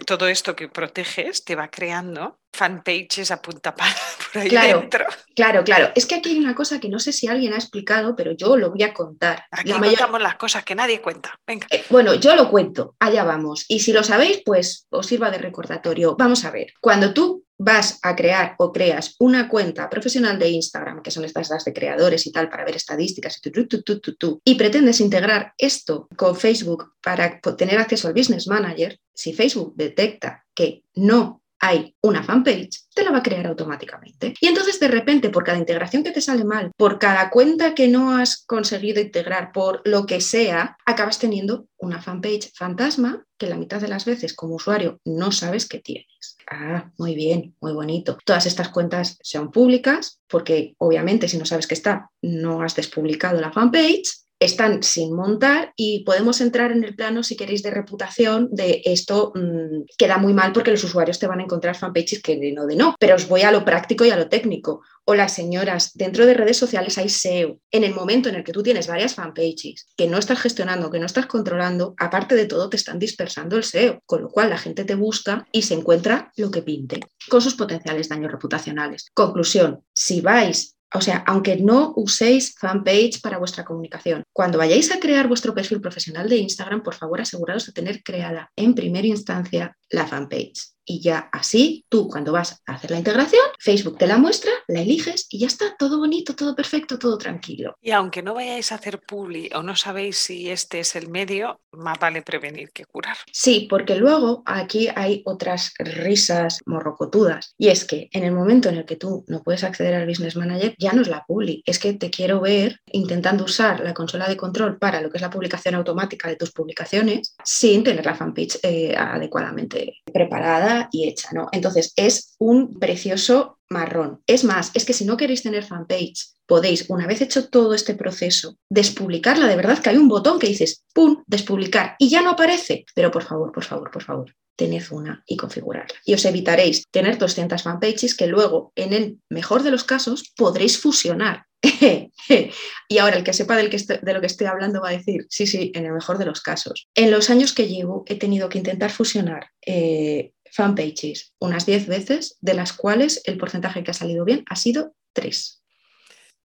todo 0.06 0.28
esto 0.28 0.56
que 0.56 0.68
proteges 0.68 1.44
te 1.44 1.54
va 1.54 1.68
creando 1.68 2.38
fanpages 2.54 3.30
a 3.30 3.42
punta 3.42 3.74
pala 3.74 3.94
por 4.32 4.42
ahí 4.42 4.48
claro, 4.48 4.80
dentro. 4.80 5.04
Claro, 5.34 5.64
claro. 5.64 5.90
Es 5.94 6.06
que 6.06 6.14
aquí 6.14 6.30
hay 6.30 6.38
una 6.38 6.54
cosa 6.54 6.78
que 6.78 6.88
no 6.88 7.00
sé 7.00 7.12
si 7.12 7.26
alguien 7.26 7.52
ha 7.52 7.56
explicado, 7.56 8.14
pero 8.14 8.32
yo 8.32 8.56
lo 8.56 8.70
voy 8.70 8.84
a 8.84 8.94
contar. 8.94 9.44
Aquí 9.50 9.70
la 9.70 9.80
contamos 9.80 10.22
las 10.22 10.36
cosas 10.36 10.64
que 10.64 10.74
nadie 10.74 11.00
cuenta. 11.00 11.38
Venga. 11.46 11.66
Eh, 11.70 11.84
bueno, 11.90 12.14
yo 12.14 12.36
lo 12.36 12.48
cuento, 12.48 12.94
allá 13.00 13.24
vamos. 13.24 13.64
Y 13.68 13.80
si 13.80 13.92
lo 13.92 14.04
sabéis, 14.04 14.42
pues 14.44 14.86
os 14.90 15.06
sirva 15.06 15.30
de 15.30 15.38
recordatorio. 15.38 16.14
Vamos 16.16 16.44
a 16.44 16.52
ver, 16.52 16.53
cuando 16.80 17.12
tú 17.12 17.44
vas 17.56 18.00
a 18.02 18.16
crear 18.16 18.56
o 18.58 18.72
creas 18.72 19.14
una 19.20 19.48
cuenta 19.48 19.88
profesional 19.88 20.38
de 20.38 20.48
Instagram, 20.48 21.02
que 21.02 21.10
son 21.10 21.24
estas 21.24 21.50
las 21.50 21.64
de 21.64 21.72
creadores 21.72 22.26
y 22.26 22.32
tal, 22.32 22.48
para 22.48 22.64
ver 22.64 22.76
estadísticas 22.76 23.40
y, 23.44 24.40
y 24.44 24.54
pretendes 24.56 25.00
integrar 25.00 25.52
esto 25.56 26.08
con 26.16 26.36
Facebook 26.36 26.94
para 27.02 27.40
tener 27.40 27.78
acceso 27.78 28.08
al 28.08 28.14
Business 28.14 28.48
Manager, 28.48 28.98
si 29.14 29.32
Facebook 29.32 29.74
detecta 29.76 30.44
que 30.54 30.82
no 30.94 31.43
hay 31.66 31.96
una 32.02 32.22
fanpage, 32.22 32.82
te 32.94 33.02
la 33.02 33.10
va 33.10 33.18
a 33.18 33.22
crear 33.22 33.46
automáticamente. 33.46 34.34
Y 34.38 34.48
entonces 34.48 34.78
de 34.78 34.88
repente, 34.88 35.30
por 35.30 35.44
cada 35.44 35.56
integración 35.56 36.04
que 36.04 36.10
te 36.10 36.20
sale 36.20 36.44
mal, 36.44 36.70
por 36.76 36.98
cada 36.98 37.30
cuenta 37.30 37.74
que 37.74 37.88
no 37.88 38.14
has 38.16 38.44
conseguido 38.44 39.00
integrar, 39.00 39.50
por 39.50 39.80
lo 39.86 40.04
que 40.04 40.20
sea, 40.20 40.76
acabas 40.84 41.18
teniendo 41.18 41.66
una 41.78 42.02
fanpage 42.02 42.52
fantasma 42.54 43.24
que 43.38 43.46
la 43.46 43.56
mitad 43.56 43.80
de 43.80 43.88
las 43.88 44.04
veces 44.04 44.34
como 44.34 44.56
usuario 44.56 45.00
no 45.06 45.32
sabes 45.32 45.66
que 45.66 45.78
tienes. 45.78 46.36
Ah, 46.50 46.90
muy 46.98 47.14
bien, 47.14 47.56
muy 47.60 47.72
bonito. 47.72 48.18
Todas 48.26 48.44
estas 48.44 48.68
cuentas 48.68 49.18
son 49.22 49.50
públicas 49.50 50.20
porque 50.28 50.74
obviamente 50.78 51.28
si 51.28 51.38
no 51.38 51.46
sabes 51.46 51.66
que 51.66 51.74
está, 51.74 52.10
no 52.20 52.62
has 52.62 52.76
despublicado 52.76 53.40
la 53.40 53.52
fanpage 53.52 54.23
están 54.44 54.82
sin 54.82 55.14
montar 55.14 55.72
y 55.76 56.04
podemos 56.04 56.40
entrar 56.40 56.72
en 56.72 56.84
el 56.84 56.94
plano, 56.94 57.22
si 57.22 57.36
queréis, 57.36 57.62
de 57.62 57.70
reputación 57.70 58.48
de 58.52 58.82
esto 58.84 59.32
mm, 59.34 59.84
queda 59.96 60.18
muy 60.18 60.34
mal 60.34 60.52
porque 60.52 60.70
los 60.70 60.84
usuarios 60.84 61.18
te 61.18 61.26
van 61.26 61.40
a 61.40 61.44
encontrar 61.44 61.76
fanpages 61.76 62.22
que 62.22 62.36
no 62.52 62.66
de 62.66 62.76
no. 62.76 62.94
Pero 62.98 63.16
os 63.16 63.28
voy 63.28 63.42
a 63.42 63.52
lo 63.52 63.64
práctico 63.64 64.04
y 64.04 64.10
a 64.10 64.16
lo 64.16 64.28
técnico. 64.28 64.82
Hola, 65.06 65.28
señoras, 65.28 65.92
dentro 65.94 66.24
de 66.24 66.34
redes 66.34 66.56
sociales 66.56 66.96
hay 66.96 67.08
SEO. 67.08 67.58
En 67.70 67.84
el 67.84 67.94
momento 67.94 68.28
en 68.28 68.36
el 68.36 68.44
que 68.44 68.52
tú 68.52 68.62
tienes 68.62 68.86
varias 68.86 69.14
fanpages 69.14 69.86
que 69.96 70.08
no 70.08 70.18
estás 70.18 70.40
gestionando, 70.40 70.90
que 70.90 70.98
no 70.98 71.06
estás 71.06 71.26
controlando, 71.26 71.94
aparte 71.98 72.34
de 72.34 72.46
todo, 72.46 72.70
te 72.70 72.76
están 72.76 72.98
dispersando 72.98 73.56
el 73.56 73.64
SEO, 73.64 74.00
con 74.06 74.22
lo 74.22 74.28
cual 74.28 74.50
la 74.50 74.58
gente 74.58 74.84
te 74.84 74.94
busca 74.94 75.46
y 75.52 75.62
se 75.62 75.74
encuentra 75.74 76.32
lo 76.36 76.50
que 76.50 76.62
pinte, 76.62 77.00
con 77.28 77.42
sus 77.42 77.54
potenciales 77.54 78.08
daños 78.08 78.32
reputacionales. 78.32 79.10
Conclusión, 79.12 79.82
si 79.92 80.20
vais 80.20 80.74
o 80.94 81.00
sea, 81.00 81.24
aunque 81.26 81.56
no 81.56 81.92
uséis 81.96 82.54
fanpage 82.58 83.20
para 83.20 83.38
vuestra 83.38 83.64
comunicación, 83.64 84.22
cuando 84.32 84.58
vayáis 84.58 84.92
a 84.92 85.00
crear 85.00 85.26
vuestro 85.26 85.52
perfil 85.52 85.80
profesional 85.80 86.28
de 86.28 86.36
Instagram, 86.36 86.82
por 86.82 86.94
favor 86.94 87.20
aseguraros 87.20 87.66
de 87.66 87.72
tener 87.72 88.02
creada 88.02 88.50
en 88.54 88.74
primera 88.74 89.06
instancia 89.06 89.76
la 89.90 90.06
fanpage 90.06 90.74
y 90.84 91.00
ya 91.00 91.28
así 91.32 91.86
tú 91.88 92.08
cuando 92.08 92.32
vas 92.32 92.62
a 92.66 92.74
hacer 92.74 92.90
la 92.90 92.98
integración, 92.98 93.42
Facebook 93.58 93.98
te 93.98 94.06
la 94.06 94.18
muestra, 94.18 94.50
la 94.68 94.80
eliges 94.80 95.26
y 95.30 95.38
ya 95.38 95.46
está, 95.46 95.76
todo 95.78 95.98
bonito, 95.98 96.34
todo 96.34 96.54
perfecto, 96.54 96.98
todo 96.98 97.16
tranquilo. 97.18 97.76
Y 97.80 97.90
aunque 97.92 98.22
no 98.22 98.34
vayáis 98.34 98.72
a 98.72 98.76
hacer 98.76 99.00
publi 99.00 99.50
o 99.54 99.62
no 99.62 99.76
sabéis 99.76 100.18
si 100.18 100.50
este 100.50 100.80
es 100.80 100.94
el 100.96 101.08
medio, 101.08 101.60
más 101.72 101.98
vale 101.98 102.22
prevenir 102.22 102.70
que 102.72 102.84
curar. 102.84 103.16
Sí, 103.32 103.66
porque 103.68 103.96
luego 103.96 104.42
aquí 104.46 104.88
hay 104.94 105.22
otras 105.24 105.72
risas 105.78 106.60
morrocotudas 106.66 107.54
y 107.58 107.68
es 107.68 107.84
que 107.84 108.08
en 108.12 108.24
el 108.24 108.32
momento 108.32 108.68
en 108.68 108.76
el 108.76 108.84
que 108.84 108.96
tú 108.96 109.24
no 109.28 109.42
puedes 109.42 109.64
acceder 109.64 109.94
al 109.94 110.06
Business 110.06 110.36
Manager, 110.36 110.74
ya 110.78 110.92
no 110.92 111.02
es 111.02 111.08
la 111.08 111.24
publi, 111.26 111.62
es 111.66 111.78
que 111.78 111.94
te 111.94 112.10
quiero 112.10 112.40
ver 112.40 112.80
intentando 112.86 113.44
usar 113.44 113.80
la 113.80 113.94
consola 113.94 114.28
de 114.28 114.36
control 114.36 114.78
para 114.78 115.00
lo 115.00 115.10
que 115.10 115.18
es 115.18 115.22
la 115.22 115.30
publicación 115.30 115.74
automática 115.74 116.28
de 116.28 116.36
tus 116.36 116.52
publicaciones 116.52 117.34
sin 117.44 117.82
tener 117.82 118.04
la 118.04 118.14
fanpage 118.14 118.58
eh, 118.62 118.94
adecuadamente 118.96 119.73
preparada 120.12 120.88
y 120.92 121.08
hecha, 121.08 121.28
¿no? 121.32 121.48
Entonces 121.52 121.92
es 121.96 122.34
un 122.38 122.78
precioso 122.78 123.58
marrón. 123.68 124.22
Es 124.26 124.44
más, 124.44 124.70
es 124.74 124.84
que 124.84 124.92
si 124.92 125.04
no 125.04 125.16
queréis 125.16 125.42
tener 125.42 125.64
fanpage, 125.64 126.34
podéis, 126.46 126.88
una 126.88 127.06
vez 127.06 127.20
hecho 127.20 127.48
todo 127.48 127.74
este 127.74 127.94
proceso, 127.94 128.58
despublicarla. 128.68 129.46
De 129.46 129.56
verdad 129.56 129.78
que 129.78 129.90
hay 129.90 129.96
un 129.96 130.08
botón 130.08 130.38
que 130.38 130.48
dices, 130.48 130.84
¡pum!, 130.94 131.22
despublicar 131.26 131.96
y 131.98 132.08
ya 132.08 132.22
no 132.22 132.30
aparece. 132.30 132.84
Pero 132.94 133.10
por 133.10 133.24
favor, 133.24 133.52
por 133.52 133.64
favor, 133.64 133.90
por 133.90 134.02
favor, 134.02 134.34
tened 134.56 134.84
una 134.90 135.22
y 135.26 135.36
configurarla. 135.36 135.96
Y 136.04 136.14
os 136.14 136.24
evitaréis 136.24 136.84
tener 136.90 137.18
200 137.18 137.62
fanpages 137.62 138.16
que 138.16 138.26
luego, 138.26 138.72
en 138.76 138.92
el 138.92 139.18
mejor 139.28 139.62
de 139.62 139.70
los 139.70 139.84
casos, 139.84 140.32
podréis 140.36 140.78
fusionar. 140.78 141.46
y 142.88 142.98
ahora 142.98 143.16
el 143.16 143.24
que 143.24 143.32
sepa 143.32 143.56
del 143.56 143.70
que 143.70 143.78
de 143.78 144.14
lo 144.14 144.20
que 144.20 144.26
estoy 144.26 144.46
hablando 144.46 144.80
va 144.80 144.90
a 144.90 144.96
decir, 144.96 145.26
sí, 145.28 145.46
sí, 145.46 145.72
en 145.74 145.86
el 145.86 145.92
mejor 145.92 146.18
de 146.18 146.26
los 146.26 146.40
casos. 146.40 146.88
En 146.94 147.10
los 147.10 147.30
años 147.30 147.52
que 147.52 147.68
llevo 147.68 148.04
he 148.06 148.16
tenido 148.16 148.48
que 148.48 148.58
intentar 148.58 148.90
fusionar 148.90 149.48
eh, 149.64 150.32
fanpages 150.52 151.34
unas 151.38 151.66
10 151.66 151.86
veces, 151.86 152.38
de 152.40 152.54
las 152.54 152.72
cuales 152.72 153.22
el 153.24 153.38
porcentaje 153.38 153.82
que 153.82 153.90
ha 153.90 153.94
salido 153.94 154.24
bien 154.24 154.44
ha 154.48 154.56
sido 154.56 154.94
3. 155.12 155.62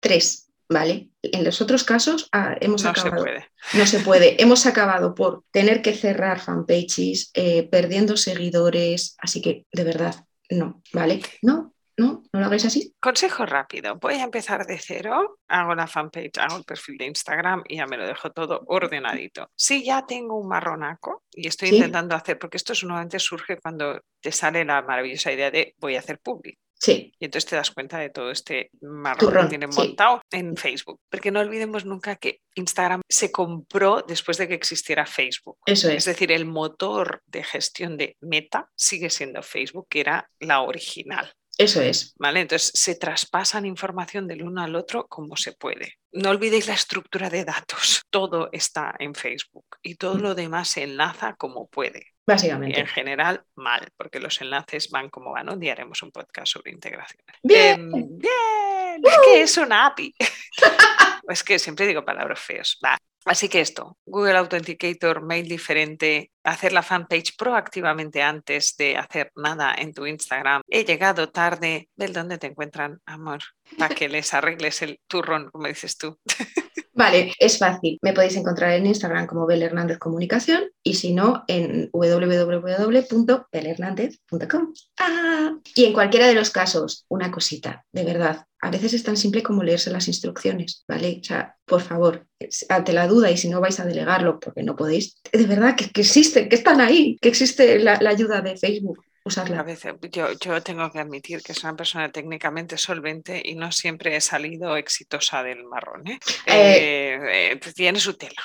3, 0.01 0.53
¿vale? 0.69 1.09
En 1.23 1.45
los 1.45 1.61
otros 1.61 1.85
casos 1.85 2.29
ah, 2.33 2.57
hemos 2.61 2.85
no 2.85 2.91
acabado. 2.91 3.17
Se 3.17 3.23
puede. 3.23 3.47
No 3.75 3.87
se 3.87 3.99
puede. 4.01 4.37
hemos 4.43 4.67
acabado 4.67 5.15
por 5.15 5.45
tener 5.51 5.83
que 5.83 5.95
cerrar 5.95 6.41
fanpages, 6.41 7.31
eh, 7.35 7.69
perdiendo 7.71 8.17
seguidores, 8.17 9.17
así 9.19 9.41
que 9.41 9.67
de 9.73 9.85
verdad, 9.85 10.15
no, 10.51 10.83
¿vale? 10.93 11.21
No, 11.43 11.74
¿no? 11.97 12.23
¿No 12.33 12.41
lo 12.41 12.47
hagáis 12.47 12.65
así? 12.65 12.95
Consejo 13.01 13.47
rápido. 13.47 13.97
Voy 13.97 14.15
a 14.15 14.25
empezar 14.25 14.67
de 14.67 14.79
cero, 14.79 15.39
hago 15.49 15.75
la 15.75 15.87
fanpage, 15.87 16.39
hago 16.39 16.59
el 16.59 16.65
perfil 16.65 16.99
de 16.99 17.07
Instagram 17.07 17.63
y 17.69 17.77
ya 17.77 17.87
me 17.87 17.97
lo 17.97 18.07
dejo 18.07 18.31
todo 18.33 18.63
ordenadito. 18.67 19.51
Si 19.57 19.85
ya 19.85 20.05
tengo 20.07 20.39
un 20.39 20.49
marronaco 20.49 21.23
y 21.33 21.47
estoy 21.49 21.71
intentando 21.71 22.15
hacer, 22.15 22.39
porque 22.39 22.57
esto 22.57 22.73
nuevamente 22.83 23.19
surge 23.19 23.59
cuando 23.61 24.01
te 24.21 24.33
sale 24.33 24.65
la 24.65 24.83
maravillosa 24.83 25.33
idea 25.33 25.51
de 25.51 25.75
voy 25.79 25.97
a 25.97 26.01
hacer 26.01 26.19
público. 26.19 26.61
Sí. 26.85 27.15
Y 27.19 27.25
entonces 27.25 27.49
te 27.49 27.57
das 27.57 27.71
cuenta 27.71 27.99
de 27.99 28.11
todo 28.11 28.31
este 28.31 28.71
marrón 28.83 29.45
que 29.45 29.49
tienen 29.49 29.71
montado 29.71 30.21
en 30.31 30.55
Facebook. 30.57 31.01
Porque 31.09 31.31
no 31.31 31.41
olvidemos 31.41 31.87
nunca 31.87 32.17
que 32.17 32.41
Instagram 32.57 33.01
se 33.09 33.33
compró 33.33 34.05
después 34.07 34.37
de 34.37 34.49
que 34.49 34.55
existiera 34.55 35.07
Facebook. 35.07 35.57
Eso 35.65 35.89
es. 35.89 35.99
Es 35.99 36.05
decir, 36.05 36.31
el 36.31 36.45
motor 36.45 37.23
de 37.27 37.43
gestión 37.43 37.97
de 37.97 38.17
Meta 38.21 38.69
sigue 38.77 39.09
siendo 39.09 39.43
Facebook, 39.43 39.87
que 39.89 40.01
era 40.01 40.29
la 40.41 40.61
original. 40.61 41.33
Eso 41.59 41.81
es. 41.81 42.15
¿Vale? 42.19 42.41
Entonces 42.41 42.73
se 42.75 42.97
traspasan 42.97 43.67
información 43.67 44.27
del 44.27 44.43
uno 44.43 44.63
al 44.63 44.75
otro 44.75 45.07
como 45.07 45.37
se 45.37 45.53
puede. 45.53 45.99
No 46.13 46.31
olvidéis 46.31 46.67
la 46.67 46.75
estructura 46.75 47.31
de 47.31 47.45
datos. 47.45 48.03
Todo 48.11 48.49
está 48.53 48.95
en 48.99 49.15
Facebook 49.15 49.67
y 49.83 49.97
todo 49.97 50.19
lo 50.19 50.35
demás 50.35 50.69
se 50.69 50.85
enlaza 50.85 51.35
como 51.35 51.67
puede. 51.67 52.15
Básicamente. 52.27 52.79
Y 52.79 52.81
en 52.81 52.87
general, 52.87 53.43
mal, 53.55 53.89
porque 53.97 54.21
los 54.21 54.41
enlaces 54.41 54.89
van 54.91 55.11
como 55.11 55.33
van. 55.33 55.51
Un 55.51 55.61
día 55.61 55.73
haremos 55.73 56.03
un 56.03 56.11
podcast 56.11 56.53
sobre 56.53 56.71
integración. 56.71 57.23
Bien. 57.43 57.93
Eh, 57.95 58.07
bien. 58.09 59.03
Es 59.05 59.19
que 59.25 59.43
es 59.43 59.57
una 59.59 59.87
API. 59.87 60.15
es 61.29 61.43
que 61.43 61.59
siempre 61.59 61.87
digo 61.87 62.05
palabras 62.05 62.41
feas. 62.41 62.79
Va. 62.83 62.97
Así 63.25 63.49
que 63.49 63.61
esto, 63.61 63.97
Google 64.05 64.37
Authenticator, 64.37 65.23
mail 65.23 65.49
diferente, 65.49 66.31
hacer 66.43 66.73
la 66.73 66.83
fanpage 66.83 67.37
proactivamente 67.37 68.23
antes 68.23 68.77
de 68.77 68.99
hacer 68.99 69.33
nada 69.35 69.75
en 69.77 69.95
tu 69.95 70.07
Instagram. 70.07 70.61
He 70.69 70.85
llegado 70.85 71.31
tarde, 71.31 71.89
¿vel 71.97 72.13
dónde 72.13 72.37
te 72.37 72.49
encuentran, 72.49 73.01
amor? 73.07 73.41
Para 73.79 73.95
que 73.95 74.11
les 74.11 74.35
arregles 74.35 74.83
el 74.83 75.01
turrón, 75.07 75.51
como 75.51 75.67
dices 75.67 75.97
tú. 75.97 76.19
Vale, 76.95 77.33
es 77.41 77.59
fácil. 77.59 77.99
Me 78.03 78.13
podéis 78.13 78.37
encontrar 78.37 78.71
en 78.73 78.87
Instagram 78.87 79.27
como 79.27 79.47
Bel 79.47 79.63
Hernández 79.63 79.99
Comunicación 79.99 80.63
y 80.83 80.95
si 80.95 81.13
no, 81.13 81.43
en 81.49 81.91
www.belhernandez.com. 81.93 84.73
Ah, 84.99 85.57
y 85.75 85.85
en 85.85 85.93
cualquiera 85.93 86.29
de 86.29 86.35
los 86.35 86.51
casos, 86.51 87.05
una 87.09 87.33
cosita, 87.33 87.85
de 87.91 88.05
verdad. 88.05 88.47
A 88.61 88.71
veces 88.71 88.95
es 88.95 89.03
tan 89.03 89.17
simple 89.17 89.43
como 89.43 89.65
leerse 89.65 89.91
las 89.91 90.07
instrucciones, 90.09 90.85
¿vale? 90.89 91.19
O 91.21 91.25
sea, 91.25 91.57
por 91.65 91.83
favor, 91.83 92.27
ante 92.69 92.93
la 92.93 93.09
duda 93.09 93.31
y 93.31 93.37
si 93.37 93.49
no 93.49 93.61
vais 93.61 93.81
a 93.81 93.85
delegarlo 93.85 94.39
porque 94.39 94.63
no 94.63 94.77
podéis, 94.77 95.21
de 95.33 95.47
verdad 95.47 95.75
que, 95.77 95.91
existen, 96.01 96.49
que 96.49 96.57
están 96.57 96.81
ahí, 96.81 97.19
que 97.21 97.29
existe 97.29 97.81
la 97.81 97.99
ayuda 98.09 98.41
de 98.41 98.57
Facebook. 98.57 99.05
A 99.27 99.63
veces 99.63 99.95
yo, 100.13 100.33
yo, 100.39 100.63
tengo 100.63 100.93
que 100.93 100.99
admitir 100.99 101.43
que 101.43 101.55
soy 101.55 101.71
una 101.71 101.79
persona 101.79 102.13
técnicamente 102.13 102.77
solvente 102.77 103.41
y 103.43 103.55
no 103.55 103.73
siempre 103.73 104.15
he 104.15 104.21
salido 104.21 104.77
exitosa 104.77 105.43
del 105.43 105.65
marrón. 105.65 106.07
¿eh? 106.07 106.19
Eh, 106.45 107.19
eh, 107.33 107.57
pues 107.57 107.75
tiene 107.75 107.99
su 108.01 108.19
tela. 108.19 108.43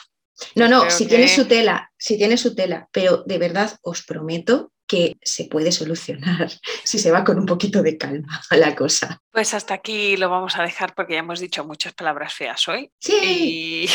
No, 0.55 0.69
no, 0.69 0.89
si 0.89 1.05
tiene 1.05 1.27
su 1.27 1.45
tela, 1.45 1.91
si 1.97 2.17
tiene 2.17 2.37
su 2.37 2.55
tela, 2.55 2.87
pero 2.93 3.23
de 3.25 3.37
verdad 3.37 3.77
os 3.81 4.03
prometo 4.03 4.71
que 4.89 5.17
se 5.21 5.45
puede 5.45 5.71
solucionar 5.71 6.49
si 6.83 6.97
se 6.99 7.11
va 7.11 7.23
con 7.23 7.37
un 7.39 7.45
poquito 7.45 7.81
de 7.83 7.97
calma 7.97 8.41
a 8.49 8.57
la 8.57 8.75
cosa. 8.75 9.21
Pues 9.31 9.53
hasta 9.53 9.75
aquí 9.75 10.17
lo 10.17 10.29
vamos 10.29 10.57
a 10.57 10.63
dejar 10.63 10.95
porque 10.95 11.13
ya 11.13 11.19
hemos 11.19 11.39
dicho 11.39 11.63
muchas 11.63 11.93
palabras 11.93 12.33
feas 12.33 12.67
hoy. 12.67 12.91
Sí. 12.99 13.19
Y 13.23 13.89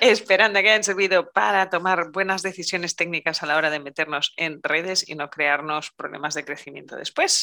esperando 0.00 0.60
que 0.60 0.70
hayan 0.70 0.84
servido 0.84 1.30
para 1.32 1.68
tomar 1.68 2.12
buenas 2.12 2.42
decisiones 2.42 2.94
técnicas 2.94 3.42
a 3.42 3.46
la 3.46 3.56
hora 3.56 3.68
de 3.68 3.80
meternos 3.80 4.32
en 4.36 4.62
redes 4.62 5.06
y 5.06 5.16
no 5.16 5.28
crearnos 5.28 5.90
problemas 5.90 6.34
de 6.34 6.44
crecimiento 6.44 6.96
después. 6.96 7.42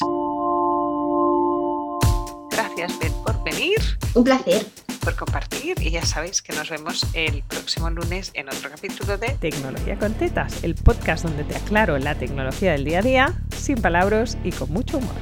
Gracias, 2.50 2.98
Ben, 3.00 3.14
por 3.24 3.44
venir. 3.44 3.78
Un 4.14 4.24
placer 4.24 4.66
por 5.04 5.16
compartir 5.16 5.82
y 5.82 5.92
ya 5.92 6.06
sabéis 6.06 6.42
que 6.42 6.54
nos 6.54 6.70
vemos 6.70 7.06
el 7.14 7.44
próximo 7.44 7.90
lunes 7.90 8.32
en 8.34 8.48
otro 8.48 8.70
capítulo 8.70 9.18
de 9.18 9.30
Tecnología 9.30 9.98
con 9.98 10.14
Tetas, 10.14 10.64
el 10.64 10.76
podcast 10.76 11.26
donde 11.26 11.44
te 11.44 11.56
aclaro 11.56 11.98
la 11.98 12.16
tecnología 12.16 12.72
del 12.72 12.86
día 12.86 13.00
a 13.00 13.02
día 13.02 13.42
sin 13.56 13.82
palabras 13.82 14.38
y 14.44 14.52
con 14.52 14.72
mucho 14.72 14.98
humor. 15.00 15.16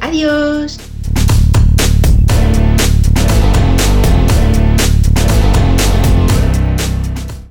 Adiós. 0.00 0.78